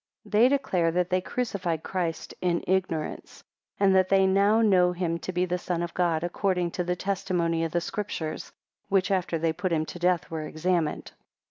[0.23, 3.43] 14 They declare that they crucified Christ in ignorance,
[3.79, 6.95] and that they now know him to be the Son of God, according to the
[6.95, 8.51] testimony of the Scriptures;
[8.89, 11.11] which, after they put him to death, were examined.